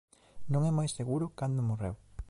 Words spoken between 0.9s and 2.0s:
seguro cando morreu.